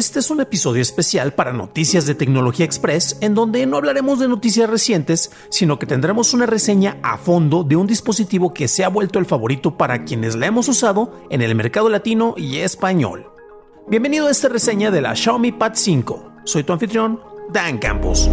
Este 0.00 0.18
es 0.18 0.30
un 0.30 0.40
episodio 0.40 0.80
especial 0.80 1.34
para 1.34 1.52
Noticias 1.52 2.06
de 2.06 2.14
Tecnología 2.14 2.64
Express, 2.64 3.18
en 3.20 3.34
donde 3.34 3.66
no 3.66 3.76
hablaremos 3.76 4.18
de 4.18 4.28
noticias 4.28 4.70
recientes, 4.70 5.30
sino 5.50 5.78
que 5.78 5.84
tendremos 5.84 6.32
una 6.32 6.46
reseña 6.46 6.96
a 7.02 7.18
fondo 7.18 7.64
de 7.64 7.76
un 7.76 7.86
dispositivo 7.86 8.54
que 8.54 8.66
se 8.66 8.82
ha 8.82 8.88
vuelto 8.88 9.18
el 9.18 9.26
favorito 9.26 9.76
para 9.76 10.06
quienes 10.06 10.36
la 10.36 10.46
hemos 10.46 10.68
usado 10.68 11.12
en 11.28 11.42
el 11.42 11.54
mercado 11.54 11.90
latino 11.90 12.32
y 12.38 12.60
español. 12.60 13.26
Bienvenido 13.88 14.28
a 14.28 14.30
esta 14.30 14.48
reseña 14.48 14.90
de 14.90 15.02
la 15.02 15.14
Xiaomi 15.14 15.52
Pad 15.52 15.72
5. 15.74 16.32
Soy 16.44 16.64
tu 16.64 16.72
anfitrión, 16.72 17.20
Dan 17.52 17.76
Campos. 17.76 18.26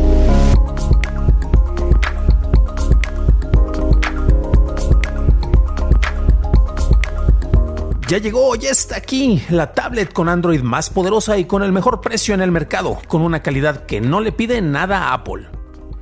Ya 8.08 8.20
llegó, 8.20 8.56
ya 8.56 8.70
está 8.70 8.96
aquí, 8.96 9.44
la 9.50 9.74
tablet 9.74 10.14
con 10.14 10.30
Android 10.30 10.62
más 10.62 10.90
poderosa 10.90 11.38
y 11.38 11.44
con 11.44 11.62
el 11.62 11.74
mejor 11.74 12.00
precio 12.00 12.34
en 12.34 12.40
el 12.40 12.54
mercado, 12.54 13.00
con 13.10 13.22
una 13.22 13.44
calidad 13.44 13.86
que 13.86 14.00
no 14.00 14.22
le 14.22 14.32
pide 14.32 14.62
nada 14.62 15.10
a 15.10 15.14
Apple. 15.14 15.50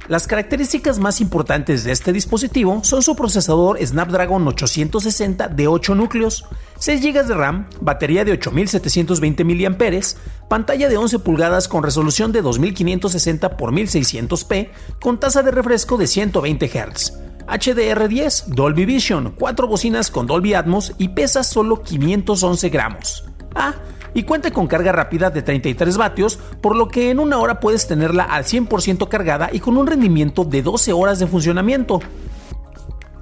Las 0.07 0.27
características 0.27 0.99
más 0.99 1.19
importantes 1.19 1.83
de 1.83 1.91
este 1.91 2.13
dispositivo 2.13 2.83
son 2.83 3.01
su 3.01 3.15
procesador 3.15 3.83
Snapdragon 3.83 4.47
860 4.47 5.47
de 5.47 5.67
8 5.67 5.95
núcleos, 5.95 6.45
6 6.77 7.01
GB 7.01 7.25
de 7.25 7.33
RAM, 7.33 7.67
batería 7.81 8.23
de 8.23 8.33
8720 8.33 9.43
mAh, 9.43 10.47
pantalla 10.47 10.87
de 10.87 10.97
11 10.97 11.17
pulgadas 11.17 11.67
con 11.67 11.81
resolución 11.81 12.31
de 12.31 12.43
2560 12.43 13.47
x 13.47 13.57
1600p 13.57 14.69
con 15.01 15.19
tasa 15.19 15.41
de 15.41 15.49
refresco 15.49 15.97
de 15.97 16.05
120 16.05 16.67
Hz 16.67 17.25
HDR10, 17.47 18.45
Dolby 18.47 18.85
Vision, 18.85 19.33
4 19.37 19.67
bocinas 19.67 20.11
con 20.11 20.27
Dolby 20.27 20.53
Atmos 20.53 20.93
y 20.97 21.09
pesa 21.09 21.43
solo 21.43 21.81
511 21.81 22.69
gramos. 22.69 23.25
Ah, 23.53 23.75
y 24.13 24.23
cuenta 24.23 24.51
con 24.51 24.67
carga 24.67 24.91
rápida 24.91 25.29
de 25.29 25.41
33 25.41 25.97
vatios, 25.97 26.37
por 26.61 26.75
lo 26.75 26.87
que 26.87 27.09
en 27.11 27.19
una 27.19 27.37
hora 27.37 27.59
puedes 27.59 27.87
tenerla 27.87 28.23
al 28.23 28.45
100% 28.45 29.07
cargada 29.09 29.49
y 29.51 29.59
con 29.59 29.77
un 29.77 29.87
rendimiento 29.87 30.45
de 30.45 30.61
12 30.61 30.93
horas 30.93 31.19
de 31.19 31.27
funcionamiento. 31.27 31.99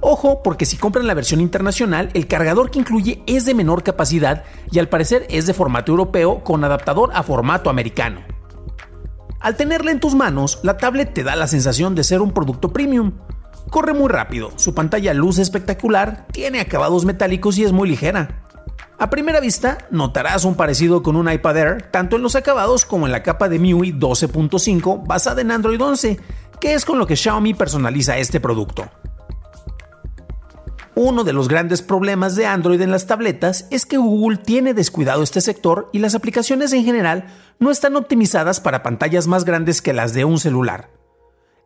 Ojo, 0.05 0.43
porque 0.43 0.65
si 0.65 0.77
compran 0.77 1.07
la 1.07 1.13
versión 1.13 1.39
internacional, 1.39 2.09
el 2.13 2.27
cargador 2.27 2.69
que 2.69 2.79
incluye 2.79 3.23
es 3.25 3.45
de 3.45 3.53
menor 3.53 3.83
capacidad 3.83 4.43
y 4.69 4.79
al 4.79 4.89
parecer 4.89 5.25
es 5.29 5.45
de 5.45 5.53
formato 5.53 5.91
europeo 5.91 6.43
con 6.43 6.63
adaptador 6.63 7.11
a 7.13 7.23
formato 7.23 7.69
americano. 7.69 8.21
Al 9.39 9.55
tenerla 9.55 9.91
en 9.91 9.99
tus 9.99 10.13
manos, 10.13 10.59
la 10.61 10.77
tablet 10.77 11.13
te 11.13 11.23
da 11.23 11.35
la 11.35 11.47
sensación 11.47 11.95
de 11.95 12.03
ser 12.03 12.21
un 12.21 12.33
producto 12.33 12.71
premium. 12.71 13.13
Corre 13.69 13.93
muy 13.93 14.09
rápido, 14.09 14.51
su 14.55 14.73
pantalla 14.73 15.13
luce 15.13 15.41
espectacular, 15.41 16.27
tiene 16.31 16.59
acabados 16.59 17.05
metálicos 17.05 17.57
y 17.57 17.63
es 17.63 17.71
muy 17.71 17.89
ligera. 17.89 18.43
A 18.99 19.09
primera 19.09 19.39
vista, 19.39 19.79
notarás 19.89 20.45
un 20.45 20.55
parecido 20.55 21.03
con 21.03 21.15
un 21.15 21.29
iPad 21.29 21.57
Air, 21.57 21.81
tanto 21.91 22.15
en 22.15 22.21
los 22.21 22.35
acabados 22.35 22.85
como 22.85 23.05
en 23.05 23.11
la 23.11 23.23
capa 23.23 23.49
de 23.49 23.59
MIUI 23.59 23.93
12.5 23.93 25.05
basada 25.05 25.41
en 25.41 25.51
Android 25.51 25.81
11, 25.81 26.19
que 26.61 26.73
es 26.73 26.85
con 26.85 26.99
lo 26.99 27.07
que 27.07 27.15
Xiaomi 27.15 27.53
personaliza 27.53 28.17
este 28.17 28.39
producto. 28.39 28.89
Uno 30.95 31.23
de 31.23 31.33
los 31.33 31.47
grandes 31.47 31.81
problemas 31.81 32.35
de 32.35 32.45
Android 32.45 32.79
en 32.79 32.91
las 32.91 33.07
tabletas 33.07 33.67
es 33.71 33.87
que 33.87 33.97
Google 33.97 34.37
tiene 34.37 34.75
descuidado 34.75 35.23
este 35.23 35.41
sector 35.41 35.89
y 35.91 35.97
las 35.97 36.13
aplicaciones 36.13 36.71
en 36.71 36.85
general 36.85 37.25
no 37.59 37.71
están 37.71 37.95
optimizadas 37.95 38.59
para 38.59 38.83
pantallas 38.83 39.25
más 39.25 39.43
grandes 39.43 39.81
que 39.81 39.91
las 39.91 40.13
de 40.13 40.23
un 40.23 40.39
celular. 40.39 40.91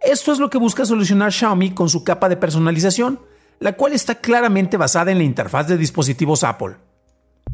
Esto 0.01 0.31
es 0.31 0.39
lo 0.39 0.49
que 0.49 0.57
busca 0.57 0.85
solucionar 0.85 1.31
Xiaomi 1.31 1.71
con 1.71 1.89
su 1.89 2.03
capa 2.03 2.29
de 2.29 2.37
personalización, 2.37 3.19
la 3.59 3.73
cual 3.73 3.93
está 3.93 4.15
claramente 4.15 4.77
basada 4.77 5.11
en 5.11 5.17
la 5.17 5.23
interfaz 5.23 5.67
de 5.67 5.77
dispositivos 5.77 6.43
Apple. 6.43 6.75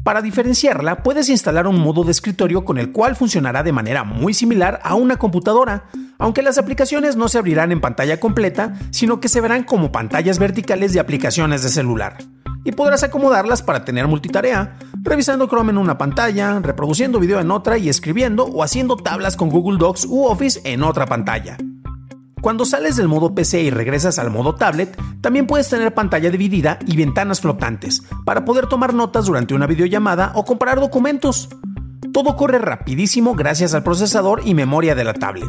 Para 0.04 0.20
diferenciarla, 0.20 1.02
puedes 1.02 1.30
instalar 1.30 1.66
un 1.66 1.80
modo 1.80 2.04
de 2.04 2.10
escritorio 2.10 2.66
con 2.66 2.76
el 2.76 2.92
cual 2.92 3.16
funcionará 3.16 3.62
de 3.62 3.72
manera 3.72 4.04
muy 4.04 4.34
similar 4.34 4.78
a 4.84 4.94
una 4.94 5.16
computadora, 5.16 5.84
aunque 6.18 6.42
las 6.42 6.58
aplicaciones 6.58 7.16
no 7.16 7.28
se 7.28 7.38
abrirán 7.38 7.72
en 7.72 7.80
pantalla 7.80 8.20
completa, 8.20 8.74
sino 8.90 9.18
que 9.18 9.28
se 9.28 9.40
verán 9.40 9.64
como 9.64 9.92
pantallas 9.92 10.38
verticales 10.38 10.92
de 10.92 11.00
aplicaciones 11.00 11.62
de 11.62 11.70
celular. 11.70 12.18
Y 12.64 12.72
podrás 12.72 13.02
acomodarlas 13.02 13.62
para 13.62 13.86
tener 13.86 14.06
multitarea, 14.06 14.78
revisando 15.02 15.48
Chrome 15.48 15.70
en 15.70 15.78
una 15.78 15.96
pantalla, 15.96 16.58
reproduciendo 16.60 17.18
video 17.18 17.40
en 17.40 17.50
otra 17.50 17.78
y 17.78 17.88
escribiendo 17.88 18.44
o 18.44 18.62
haciendo 18.62 18.96
tablas 18.96 19.36
con 19.36 19.48
Google 19.48 19.78
Docs 19.78 20.04
u 20.04 20.26
Office 20.26 20.60
en 20.64 20.82
otra 20.82 21.06
pantalla. 21.06 21.56
Cuando 22.44 22.66
sales 22.66 22.96
del 22.96 23.08
modo 23.08 23.34
PC 23.34 23.62
y 23.62 23.70
regresas 23.70 24.18
al 24.18 24.30
modo 24.30 24.54
tablet, 24.54 24.94
también 25.22 25.46
puedes 25.46 25.70
tener 25.70 25.94
pantalla 25.94 26.30
dividida 26.30 26.78
y 26.86 26.94
ventanas 26.94 27.40
flotantes 27.40 28.02
para 28.26 28.44
poder 28.44 28.66
tomar 28.66 28.92
notas 28.92 29.24
durante 29.24 29.54
una 29.54 29.66
videollamada 29.66 30.30
o 30.34 30.44
comparar 30.44 30.78
documentos. 30.78 31.48
Todo 32.12 32.36
corre 32.36 32.58
rapidísimo 32.58 33.34
gracias 33.34 33.72
al 33.72 33.82
procesador 33.82 34.42
y 34.44 34.52
memoria 34.52 34.94
de 34.94 35.04
la 35.04 35.14
tablet. 35.14 35.48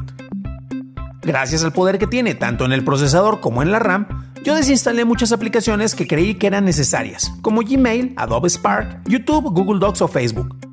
Gracias 1.22 1.66
al 1.66 1.74
poder 1.74 2.00
que 2.00 2.08
tiene 2.08 2.34
tanto 2.34 2.64
en 2.64 2.72
el 2.72 2.86
procesador 2.86 3.42
como 3.42 3.62
en 3.62 3.74
la 3.74 3.80
RAM, 3.80 4.32
yo 4.46 4.56
desinstalé 4.56 5.04
muchas 5.04 5.34
aplicaciones 5.34 5.96
que 5.96 6.08
creí 6.08 6.36
que 6.36 6.48
eran 6.48 6.64
necesarias, 6.64 7.30
como 7.42 7.60
Gmail, 7.60 8.14
Adobe 8.16 8.50
Spark, 8.50 9.02
YouTube, 9.10 9.52
Google 9.52 9.80
Docs 9.82 10.02
o 10.02 10.08
Facebook. 10.08 10.65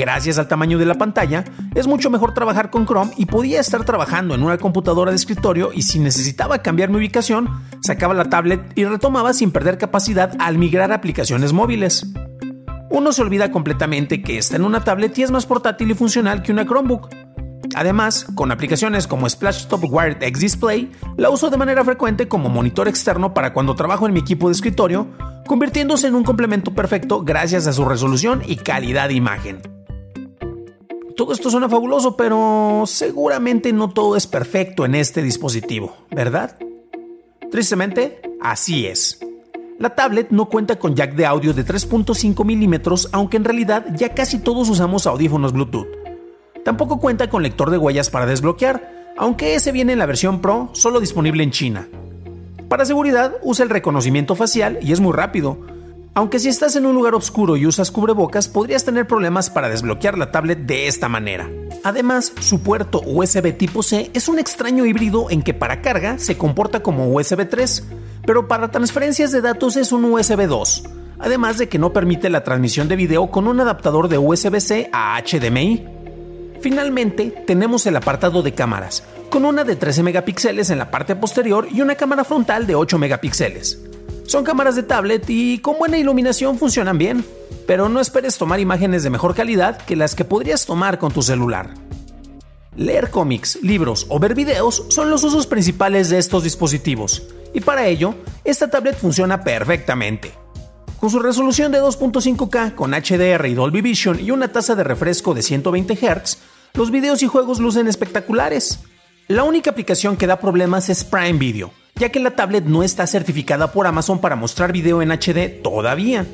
Gracias 0.00 0.38
al 0.38 0.48
tamaño 0.48 0.78
de 0.78 0.86
la 0.86 0.94
pantalla, 0.94 1.44
es 1.74 1.86
mucho 1.86 2.08
mejor 2.08 2.32
trabajar 2.32 2.70
con 2.70 2.86
Chrome 2.86 3.12
y 3.18 3.26
podía 3.26 3.60
estar 3.60 3.84
trabajando 3.84 4.34
en 4.34 4.42
una 4.42 4.56
computadora 4.56 5.10
de 5.10 5.16
escritorio 5.18 5.72
y 5.74 5.82
si 5.82 5.98
necesitaba 5.98 6.62
cambiar 6.62 6.88
mi 6.88 6.96
ubicación, 6.96 7.50
sacaba 7.82 8.14
la 8.14 8.30
tablet 8.30 8.62
y 8.76 8.86
retomaba 8.86 9.34
sin 9.34 9.50
perder 9.50 9.76
capacidad 9.76 10.34
al 10.38 10.56
migrar 10.56 10.90
a 10.90 10.94
aplicaciones 10.94 11.52
móviles. 11.52 12.14
Uno 12.88 13.12
se 13.12 13.20
olvida 13.20 13.50
completamente 13.50 14.22
que 14.22 14.38
está 14.38 14.56
en 14.56 14.64
una 14.64 14.82
tablet 14.82 15.18
y 15.18 15.22
es 15.22 15.30
más 15.30 15.44
portátil 15.44 15.90
y 15.90 15.94
funcional 15.94 16.42
que 16.42 16.52
una 16.52 16.64
Chromebook. 16.64 17.10
Además, 17.74 18.26
con 18.34 18.52
aplicaciones 18.52 19.06
como 19.06 19.28
Splashtop 19.28 19.84
Wired 19.84 20.22
X 20.22 20.40
Display, 20.40 20.90
la 21.18 21.28
uso 21.28 21.50
de 21.50 21.58
manera 21.58 21.84
frecuente 21.84 22.26
como 22.26 22.48
monitor 22.48 22.88
externo 22.88 23.34
para 23.34 23.52
cuando 23.52 23.74
trabajo 23.74 24.06
en 24.06 24.14
mi 24.14 24.20
equipo 24.20 24.48
de 24.48 24.54
escritorio, 24.54 25.08
convirtiéndose 25.46 26.06
en 26.06 26.14
un 26.14 26.24
complemento 26.24 26.74
perfecto 26.74 27.22
gracias 27.22 27.66
a 27.66 27.74
su 27.74 27.84
resolución 27.84 28.40
y 28.46 28.56
calidad 28.56 29.08
de 29.08 29.14
imagen. 29.14 29.79
Todo 31.20 31.34
esto 31.34 31.50
suena 31.50 31.68
fabuloso, 31.68 32.16
pero 32.16 32.84
seguramente 32.86 33.74
no 33.74 33.90
todo 33.90 34.16
es 34.16 34.26
perfecto 34.26 34.86
en 34.86 34.94
este 34.94 35.22
dispositivo, 35.22 35.94
¿verdad? 36.10 36.56
Tristemente, 37.50 38.22
así 38.40 38.86
es. 38.86 39.20
La 39.78 39.94
tablet 39.94 40.30
no 40.30 40.46
cuenta 40.46 40.78
con 40.78 40.94
jack 40.94 41.14
de 41.16 41.26
audio 41.26 41.52
de 41.52 41.62
3.5 41.62 42.42
milímetros, 42.46 43.10
aunque 43.12 43.36
en 43.36 43.44
realidad 43.44 43.84
ya 43.94 44.14
casi 44.14 44.38
todos 44.38 44.70
usamos 44.70 45.06
audífonos 45.06 45.52
Bluetooth. 45.52 45.88
Tampoco 46.64 46.98
cuenta 46.98 47.28
con 47.28 47.42
lector 47.42 47.68
de 47.68 47.76
huellas 47.76 48.08
para 48.08 48.24
desbloquear, 48.24 49.12
aunque 49.18 49.54
ese 49.54 49.72
viene 49.72 49.92
en 49.92 49.98
la 49.98 50.06
versión 50.06 50.40
Pro, 50.40 50.70
solo 50.72 51.00
disponible 51.00 51.42
en 51.42 51.50
China. 51.50 51.86
Para 52.70 52.86
seguridad, 52.86 53.34
usa 53.42 53.64
el 53.64 53.68
reconocimiento 53.68 54.36
facial 54.36 54.78
y 54.80 54.92
es 54.92 55.00
muy 55.00 55.12
rápido, 55.12 55.58
aunque 56.14 56.38
si 56.38 56.48
estás 56.48 56.74
en 56.76 56.86
un 56.86 56.94
lugar 56.94 57.14
oscuro 57.14 57.56
y 57.56 57.66
usas 57.66 57.90
cubrebocas, 57.90 58.48
podrías 58.48 58.84
tener 58.84 59.06
problemas 59.06 59.48
para 59.48 59.68
desbloquear 59.68 60.18
la 60.18 60.32
tablet 60.32 60.58
de 60.60 60.88
esta 60.88 61.08
manera. 61.08 61.48
Además, 61.84 62.32
su 62.40 62.62
puerto 62.62 63.00
USB 63.06 63.56
tipo 63.56 63.82
C 63.82 64.10
es 64.12 64.28
un 64.28 64.38
extraño 64.38 64.84
híbrido 64.86 65.30
en 65.30 65.42
que 65.42 65.54
para 65.54 65.82
carga 65.82 66.18
se 66.18 66.36
comporta 66.36 66.82
como 66.82 67.12
USB 67.14 67.48
3, 67.48 67.84
pero 68.26 68.48
para 68.48 68.70
transferencias 68.70 69.30
de 69.32 69.40
datos 69.40 69.76
es 69.76 69.92
un 69.92 70.04
USB 70.04 70.46
2, 70.46 70.84
además 71.20 71.58
de 71.58 71.68
que 71.68 71.78
no 71.78 71.92
permite 71.92 72.28
la 72.28 72.44
transmisión 72.44 72.88
de 72.88 72.96
video 72.96 73.30
con 73.30 73.46
un 73.46 73.60
adaptador 73.60 74.08
de 74.08 74.18
USB-C 74.18 74.90
a 74.92 75.22
HDMI. 75.22 75.86
Finalmente, 76.60 77.44
tenemos 77.46 77.86
el 77.86 77.96
apartado 77.96 78.42
de 78.42 78.52
cámaras, 78.52 79.04
con 79.30 79.44
una 79.44 79.64
de 79.64 79.76
13 79.76 80.02
megapíxeles 80.02 80.70
en 80.70 80.78
la 80.78 80.90
parte 80.90 81.16
posterior 81.16 81.68
y 81.70 81.80
una 81.80 81.94
cámara 81.94 82.24
frontal 82.24 82.66
de 82.66 82.74
8 82.74 82.98
megapíxeles. 82.98 83.89
Son 84.30 84.44
cámaras 84.44 84.76
de 84.76 84.84
tablet 84.84 85.28
y 85.28 85.58
con 85.58 85.76
buena 85.76 85.98
iluminación 85.98 86.56
funcionan 86.56 86.98
bien, 86.98 87.24
pero 87.66 87.88
no 87.88 87.98
esperes 87.98 88.38
tomar 88.38 88.60
imágenes 88.60 89.02
de 89.02 89.10
mejor 89.10 89.34
calidad 89.34 89.78
que 89.78 89.96
las 89.96 90.14
que 90.14 90.24
podrías 90.24 90.66
tomar 90.66 91.00
con 91.00 91.10
tu 91.10 91.20
celular. 91.20 91.74
Leer 92.76 93.10
cómics, 93.10 93.58
libros 93.60 94.06
o 94.08 94.20
ver 94.20 94.36
videos 94.36 94.84
son 94.90 95.10
los 95.10 95.24
usos 95.24 95.48
principales 95.48 96.10
de 96.10 96.18
estos 96.18 96.44
dispositivos, 96.44 97.24
y 97.52 97.60
para 97.60 97.88
ello, 97.88 98.14
esta 98.44 98.70
tablet 98.70 98.96
funciona 98.96 99.42
perfectamente. 99.42 100.32
Con 101.00 101.10
su 101.10 101.18
resolución 101.18 101.72
de 101.72 101.82
2.5K 101.82 102.76
con 102.76 102.92
HDR 102.92 103.44
y 103.48 103.54
Dolby 103.54 103.80
Vision 103.80 104.20
y 104.20 104.30
una 104.30 104.46
tasa 104.46 104.76
de 104.76 104.84
refresco 104.84 105.34
de 105.34 105.42
120 105.42 105.96
Hz, 105.96 106.38
los 106.74 106.92
videos 106.92 107.24
y 107.24 107.26
juegos 107.26 107.58
lucen 107.58 107.88
espectaculares. 107.88 108.78
La 109.26 109.42
única 109.42 109.72
aplicación 109.72 110.16
que 110.16 110.28
da 110.28 110.38
problemas 110.38 110.88
es 110.88 111.02
Prime 111.02 111.36
Video, 111.36 111.72
ya 112.00 112.08
que 112.08 112.18
la 112.18 112.30
tablet 112.30 112.64
no 112.64 112.82
está 112.82 113.06
certificada 113.06 113.72
por 113.72 113.86
Amazon 113.86 114.20
para 114.20 114.34
mostrar 114.34 114.72
video 114.72 115.02
en 115.02 115.10
HD 115.10 115.60
todavía. 115.62 116.26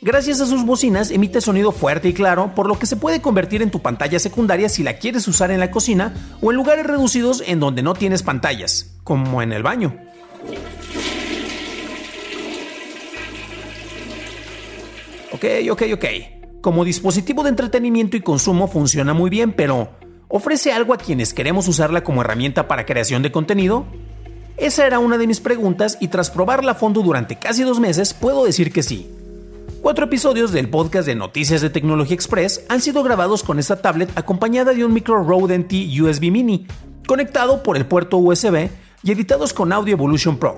Gracias 0.00 0.40
a 0.40 0.46
sus 0.46 0.64
bocinas 0.64 1.10
emite 1.10 1.40
sonido 1.40 1.72
fuerte 1.72 2.08
y 2.08 2.12
claro, 2.14 2.54
por 2.54 2.68
lo 2.68 2.78
que 2.78 2.86
se 2.86 2.96
puede 2.96 3.20
convertir 3.20 3.60
en 3.60 3.72
tu 3.72 3.82
pantalla 3.82 4.20
secundaria 4.20 4.68
si 4.68 4.84
la 4.84 4.98
quieres 4.98 5.26
usar 5.26 5.50
en 5.50 5.58
la 5.58 5.72
cocina 5.72 6.14
o 6.40 6.52
en 6.52 6.56
lugares 6.56 6.86
reducidos 6.86 7.42
en 7.44 7.58
donde 7.58 7.82
no 7.82 7.94
tienes 7.94 8.22
pantallas, 8.22 8.94
como 9.02 9.42
en 9.42 9.52
el 9.52 9.64
baño. 9.64 9.98
Ok, 15.32 15.44
ok, 15.72 15.82
ok. 15.94 16.04
Como 16.60 16.84
dispositivo 16.84 17.42
de 17.42 17.48
entretenimiento 17.48 18.16
y 18.16 18.20
consumo 18.20 18.68
funciona 18.68 19.12
muy 19.12 19.28
bien, 19.28 19.52
pero 19.54 19.90
¿ofrece 20.28 20.72
algo 20.72 20.94
a 20.94 20.98
quienes 20.98 21.34
queremos 21.34 21.66
usarla 21.66 22.04
como 22.04 22.20
herramienta 22.20 22.68
para 22.68 22.86
creación 22.86 23.22
de 23.22 23.32
contenido? 23.32 23.86
Esa 24.56 24.86
era 24.86 25.00
una 25.00 25.18
de 25.18 25.26
mis 25.26 25.40
preguntas 25.40 25.98
y 26.00 26.08
tras 26.08 26.30
probarla 26.30 26.72
a 26.72 26.74
fondo 26.76 27.02
durante 27.02 27.36
casi 27.36 27.64
dos 27.64 27.80
meses 27.80 28.14
puedo 28.14 28.44
decir 28.44 28.72
que 28.72 28.84
sí. 28.84 29.10
Cuatro 29.82 30.04
episodios 30.04 30.52
del 30.52 30.70
podcast 30.70 31.06
de 31.06 31.16
Noticias 31.16 31.60
de 31.60 31.70
Tecnología 31.70 32.14
Express 32.14 32.64
han 32.68 32.80
sido 32.80 33.02
grabados 33.02 33.42
con 33.42 33.58
esta 33.58 33.82
tablet 33.82 34.16
acompañada 34.16 34.72
de 34.72 34.84
un 34.84 34.92
micro 34.92 35.24
Rode 35.24 35.58
NT 35.58 35.72
USB 36.00 36.30
Mini, 36.30 36.68
conectado 37.06 37.64
por 37.64 37.76
el 37.76 37.86
puerto 37.86 38.16
USB 38.18 38.70
y 39.02 39.10
editados 39.10 39.52
con 39.52 39.72
Audio 39.72 39.94
Evolution 39.94 40.38
Pro. 40.38 40.56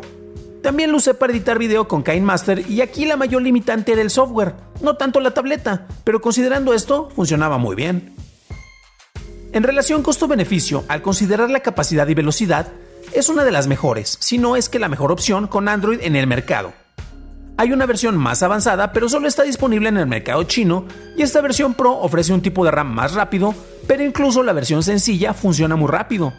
También 0.62 0.90
lo 0.90 0.98
usé 0.98 1.14
para 1.14 1.32
editar 1.32 1.58
video 1.58 1.88
con 1.88 2.04
KineMaster 2.04 2.70
y 2.70 2.82
aquí 2.82 3.06
la 3.06 3.16
mayor 3.16 3.40
limitante 3.40 3.92
era 3.92 4.02
el 4.02 4.10
software, 4.10 4.56
no 4.82 4.96
tanto 4.96 5.20
la 5.20 5.32
tableta, 5.32 5.86
pero 6.04 6.20
considerando 6.20 6.74
esto, 6.74 7.08
funcionaba 7.16 7.56
muy 7.56 7.74
bien. 7.74 8.14
En 9.52 9.62
relación 9.62 10.02
costo-beneficio, 10.02 10.84
al 10.88 11.00
considerar 11.00 11.50
la 11.50 11.60
capacidad 11.60 12.06
y 12.08 12.14
velocidad, 12.14 12.68
es 13.12 13.28
una 13.28 13.44
de 13.44 13.52
las 13.52 13.66
mejores, 13.66 14.16
si 14.20 14.38
no 14.38 14.56
es 14.56 14.68
que 14.68 14.78
la 14.78 14.88
mejor 14.88 15.12
opción 15.12 15.46
con 15.46 15.68
Android 15.68 16.00
en 16.02 16.16
el 16.16 16.26
mercado. 16.26 16.72
Hay 17.58 17.72
una 17.72 17.86
versión 17.86 18.16
más 18.18 18.42
avanzada, 18.42 18.92
pero 18.92 19.08
solo 19.08 19.28
está 19.28 19.42
disponible 19.42 19.88
en 19.88 19.96
el 19.96 20.06
mercado 20.06 20.42
chino, 20.44 20.84
y 21.16 21.22
esta 21.22 21.40
versión 21.40 21.74
Pro 21.74 21.98
ofrece 21.98 22.34
un 22.34 22.42
tipo 22.42 22.64
de 22.64 22.70
RAM 22.70 22.92
más 22.92 23.14
rápido, 23.14 23.54
pero 23.86 24.04
incluso 24.04 24.42
la 24.42 24.52
versión 24.52 24.82
sencilla 24.82 25.32
funciona 25.32 25.74
muy 25.74 25.88
rápido. 25.88 26.34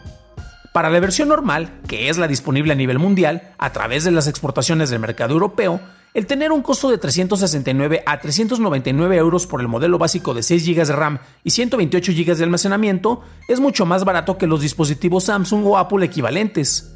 Para 0.73 0.91
la 0.91 0.99
versión 0.99 1.29
normal, 1.29 1.81
que 1.87 2.09
es 2.09 2.19
la 2.19 2.27
disponible 2.27 2.73
a 2.73 2.75
nivel 2.75 2.99
mundial, 2.99 3.53
a 3.57 3.71
través 3.71 4.03
de 4.03 4.11
las 4.11 4.27
exportaciones 4.27 4.91
del 4.91 4.99
mercado 4.99 5.33
europeo, 5.33 5.79
el 6.17 6.25
tener 6.25 6.51
un 6.51 6.63
costo 6.63 6.89
de 6.89 6.97
369 6.97 8.01
a 8.03 8.19
399 8.19 9.17
euros 9.17 9.45
por 9.45 9.61
el 9.61 9.67
modelo 9.67 9.99
básico 9.99 10.33
de 10.33 10.41
6 10.41 10.65
GB 10.65 10.87
de 10.87 10.93
RAM 10.93 11.19
y 11.43 11.51
128 11.51 12.11
GB 12.11 12.35
de 12.35 12.43
almacenamiento 12.43 13.21
es 13.47 13.59
mucho 13.59 13.85
más 13.85 14.03
barato 14.03 14.35
que 14.35 14.47
los 14.47 14.61
dispositivos 14.61 15.25
Samsung 15.25 15.63
o 15.67 15.77
Apple 15.77 16.03
equivalentes. 16.03 16.91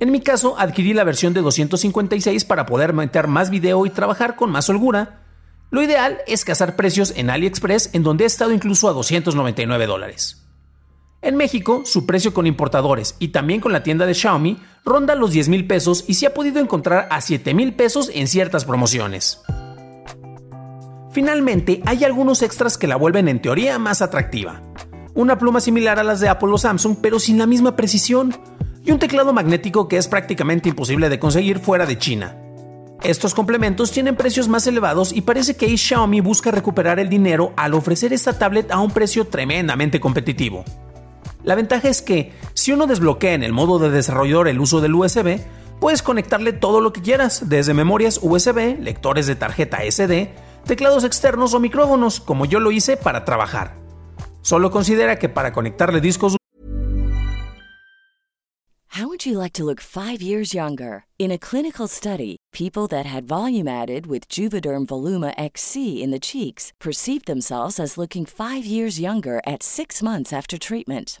En 0.00 0.10
mi 0.10 0.22
caso, 0.22 0.54
adquirí 0.58 0.94
la 0.94 1.04
versión 1.04 1.34
de 1.34 1.42
256 1.42 2.46
para 2.46 2.64
poder 2.64 2.94
meter 2.94 3.28
más 3.28 3.50
video 3.50 3.84
y 3.84 3.90
trabajar 3.90 4.36
con 4.36 4.50
más 4.50 4.70
holgura. 4.70 5.20
Lo 5.70 5.82
ideal 5.82 6.20
es 6.26 6.46
cazar 6.46 6.74
precios 6.74 7.12
en 7.14 7.28
AliExpress, 7.28 7.90
en 7.92 8.02
donde 8.02 8.24
he 8.24 8.26
estado 8.26 8.52
incluso 8.52 8.88
a 8.88 8.94
299 8.94 9.86
dólares. 9.86 10.41
En 11.22 11.36
México, 11.36 11.82
su 11.84 12.04
precio 12.04 12.34
con 12.34 12.48
importadores 12.48 13.14
y 13.20 13.28
también 13.28 13.60
con 13.60 13.72
la 13.72 13.84
tienda 13.84 14.06
de 14.06 14.14
Xiaomi 14.14 14.58
ronda 14.84 15.14
los 15.14 15.30
10 15.30 15.50
mil 15.50 15.68
pesos 15.68 16.04
y 16.08 16.14
se 16.14 16.26
ha 16.26 16.34
podido 16.34 16.58
encontrar 16.58 17.06
a 17.10 17.20
7 17.20 17.54
mil 17.54 17.74
pesos 17.74 18.10
en 18.12 18.26
ciertas 18.26 18.64
promociones. 18.64 19.40
Finalmente, 21.12 21.80
hay 21.86 22.02
algunos 22.02 22.42
extras 22.42 22.76
que 22.76 22.88
la 22.88 22.96
vuelven 22.96 23.28
en 23.28 23.40
teoría 23.40 23.78
más 23.78 24.02
atractiva. 24.02 24.62
Una 25.14 25.38
pluma 25.38 25.60
similar 25.60 26.00
a 26.00 26.02
las 26.02 26.18
de 26.18 26.28
Apple 26.28 26.50
o 26.50 26.58
Samsung, 26.58 26.96
pero 27.00 27.20
sin 27.20 27.38
la 27.38 27.46
misma 27.46 27.76
precisión 27.76 28.34
y 28.84 28.90
un 28.90 28.98
teclado 28.98 29.32
magnético 29.32 29.86
que 29.86 29.98
es 29.98 30.08
prácticamente 30.08 30.70
imposible 30.70 31.08
de 31.08 31.20
conseguir 31.20 31.60
fuera 31.60 31.86
de 31.86 31.98
China. 31.98 32.36
Estos 33.04 33.32
complementos 33.32 33.92
tienen 33.92 34.16
precios 34.16 34.48
más 34.48 34.66
elevados 34.66 35.12
y 35.12 35.20
parece 35.20 35.54
que 35.54 35.76
Xiaomi 35.76 36.20
busca 36.20 36.50
recuperar 36.50 36.98
el 36.98 37.08
dinero 37.08 37.52
al 37.56 37.74
ofrecer 37.74 38.12
esta 38.12 38.36
tablet 38.36 38.72
a 38.72 38.80
un 38.80 38.90
precio 38.90 39.28
tremendamente 39.28 40.00
competitivo. 40.00 40.64
La 41.44 41.54
ventaja 41.56 41.88
es 41.88 42.02
que, 42.02 42.32
si 42.54 42.72
uno 42.72 42.86
desbloquea 42.86 43.34
en 43.34 43.42
el 43.42 43.52
modo 43.52 43.78
de 43.78 43.90
desarrollador 43.90 44.48
el 44.48 44.60
uso 44.60 44.80
del 44.80 44.94
USB, 44.94 45.40
puedes 45.80 46.02
conectarle 46.02 46.52
todo 46.52 46.80
lo 46.80 46.92
que 46.92 47.02
quieras, 47.02 47.48
desde 47.48 47.74
memorias 47.74 48.20
USB, 48.22 48.78
lectores 48.78 49.26
de 49.26 49.34
tarjeta 49.34 49.78
SD, 49.82 50.32
teclados 50.64 51.02
externos 51.02 51.54
o 51.54 51.60
micrófonos, 51.60 52.20
como 52.20 52.44
yo 52.44 52.60
lo 52.60 52.70
hice 52.70 52.96
para 52.96 53.24
trabajar. 53.24 53.74
Solo 54.42 54.70
considera 54.70 55.18
que 55.18 55.28
para 55.28 55.52
conectarle 55.52 56.00
discos 56.00 56.36
How 58.94 59.08
would 59.08 59.24
you 59.24 59.38
like 59.38 59.54
to 59.54 59.64
look 59.64 59.80
5 59.80 60.20
years 60.20 60.52
younger? 60.52 61.06
In 61.18 61.32
a 61.32 61.38
clinical 61.38 61.88
study, 61.88 62.36
people 62.52 62.86
that 62.88 63.06
had 63.06 63.26
volume 63.26 63.66
added 63.66 64.06
with 64.06 64.28
Juvederm 64.28 64.84
Voluma 64.86 65.32
XC 65.38 66.02
in 66.02 66.10
the 66.10 66.20
cheeks 66.20 66.72
perceived 66.78 67.24
themselves 67.24 67.80
as 67.80 67.96
looking 67.96 68.26
5 68.26 68.66
years 68.66 69.00
younger 69.00 69.40
at 69.46 69.62
6 69.62 70.02
months 70.02 70.32
after 70.32 70.58
treatment. 70.58 71.20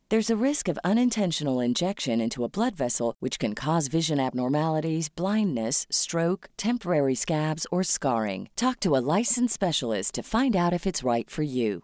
There's 0.11 0.29
a 0.29 0.35
risk 0.35 0.67
of 0.67 0.77
unintentional 0.83 1.61
injection 1.61 2.19
into 2.19 2.43
a 2.43 2.49
blood 2.49 2.75
vessel, 2.75 3.15
which 3.21 3.39
can 3.39 3.55
cause 3.55 3.87
vision 3.87 4.19
abnormalities, 4.19 5.07
blindness, 5.07 5.87
stroke, 5.89 6.49
temporary 6.57 7.15
scabs, 7.15 7.65
or 7.71 7.81
scarring. 7.85 8.49
Talk 8.57 8.81
to 8.81 8.97
a 8.97 8.99
licensed 8.99 9.53
specialist 9.53 10.15
to 10.15 10.21
find 10.21 10.53
out 10.53 10.73
if 10.73 10.85
it's 10.85 11.01
right 11.01 11.29
for 11.29 11.43
you. 11.43 11.83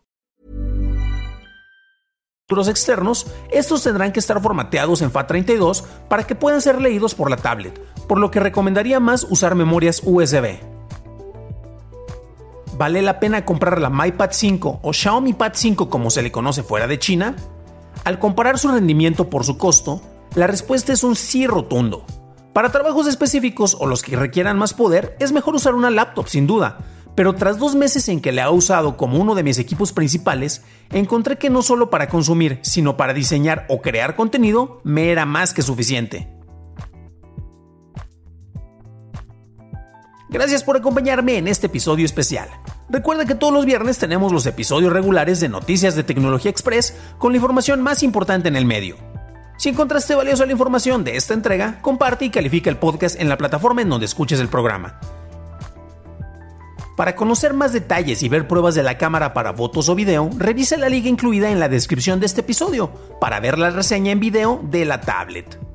externos, 2.68 3.28
estos 3.50 3.84
tendrán 3.84 4.12
que 4.12 4.20
estar 4.20 4.42
formateados 4.42 5.02
en 5.02 5.10
FAT32 5.10 5.86
para 6.10 6.28
que 6.28 6.36
puedan 6.36 6.60
ser 6.60 6.82
leídos 6.82 7.16
por 7.16 7.30
la 7.30 7.38
tablet, 7.38 7.80
por 8.10 8.20
lo 8.20 8.30
que 8.30 8.42
recomendaría 8.42 9.00
más 9.00 9.26
usar 9.30 9.56
memorias 9.56 10.02
USB. 10.04 10.60
¿Vale 12.74 13.02
la 13.02 13.22
pena 13.22 13.46
comprar 13.46 13.80
la 13.80 13.90
MyPad 13.90 14.32
5 14.34 14.80
o 14.84 14.92
Xiaomi 14.92 15.32
Pad 15.32 15.54
5 15.56 15.90
como 15.90 16.10
se 16.10 16.22
le 16.22 16.30
conoce 16.30 16.62
fuera 16.62 16.88
de 16.88 17.00
China? 17.00 17.38
Al 18.04 18.20
comparar 18.20 18.58
su 18.60 18.70
rendimiento 18.70 19.30
por 19.30 19.44
su 19.44 19.58
costo, 19.58 20.02
la 20.36 20.48
respuesta 20.48 20.94
es 20.94 21.04
un 21.04 21.16
sí 21.16 21.48
rotundo. 21.48 22.06
Para 22.54 22.72
trabajos 22.72 23.08
específicos 23.08 23.78
o 23.80 23.86
los 23.86 24.02
que 24.02 24.16
requieran 24.16 24.58
más 24.58 24.74
poder, 24.74 25.16
es 25.20 25.32
mejor 25.32 25.56
usar 25.56 25.76
una 25.76 25.90
laptop 25.90 26.28
sin 26.28 26.48
duda, 26.48 26.80
pero 27.16 27.36
tras 27.36 27.58
dos 27.58 27.76
meses 27.76 28.08
en 28.10 28.22
que 28.22 28.32
la 28.32 28.46
he 28.46 28.50
usado 28.50 28.98
como 28.98 29.18
uno 29.20 29.36
de 29.36 29.44
mis 29.44 29.58
equipos 29.58 29.92
principales, 29.92 30.62
encontré 30.92 31.38
que 31.38 31.50
no 31.50 31.62
solo 31.62 31.90
para 31.90 32.10
consumir, 32.10 32.60
sino 32.62 32.96
para 32.98 33.14
diseñar 33.14 33.66
o 33.70 33.82
crear 33.82 34.16
contenido, 34.16 34.82
me 34.84 35.12
era 35.12 35.26
más 35.26 35.54
que 35.54 35.64
suficiente. 35.64 36.32
Gracias 40.30 40.64
por 40.64 40.78
acompañarme 40.78 41.38
en 41.38 41.48
este 41.48 41.68
episodio 41.68 42.06
especial. 42.06 42.50
Recuerda 42.90 43.26
que 43.26 43.36
todos 43.36 43.54
los 43.54 43.66
viernes 43.66 43.98
tenemos 43.98 44.32
los 44.32 44.46
episodios 44.46 44.94
regulares 44.94 45.42
de 45.42 45.50
Noticias 45.50 45.96
de 45.96 46.04
Tecnología 46.04 46.50
Express 46.50 46.96
con 47.18 47.34
la 47.34 47.38
información 47.38 47.82
más 47.82 48.02
importante 48.02 48.48
en 48.48 48.56
el 48.56 48.66
medio. 48.66 48.96
Si 49.58 49.68
encontraste 49.70 50.16
valiosa 50.16 50.46
la 50.46 50.54
información 50.54 51.04
de 51.04 51.18
esta 51.18 51.34
entrega, 51.34 51.80
comparte 51.82 52.24
y 52.24 52.30
califica 52.30 52.70
el 52.70 52.78
podcast 52.78 53.20
en 53.20 53.28
la 53.28 53.38
plataforma 53.38 53.82
en 53.82 53.90
donde 53.90 54.06
escuches 54.06 54.40
el 54.40 54.48
programa. 54.48 55.00
Para 56.96 57.16
conocer 57.16 57.54
más 57.54 57.74
detalles 57.74 58.24
y 58.24 58.30
ver 58.30 58.48
pruebas 58.48 58.74
de 58.74 58.84
la 58.84 58.98
cámara 58.98 59.34
para 59.34 59.54
fotos 59.54 59.90
o 59.90 59.96
video, 59.96 60.30
revise 60.38 60.78
la 60.78 60.90
liga 60.90 61.10
incluida 61.10 61.52
en 61.52 61.60
la 61.60 61.70
descripción 61.70 62.20
de 62.22 62.26
este 62.26 62.42
episodio 62.42 62.90
para 63.20 63.40
ver 63.40 63.60
la 63.60 63.70
reseña 63.70 64.12
en 64.12 64.20
video 64.22 64.62
de 64.64 64.86
la 64.86 65.02
tablet. 65.02 65.67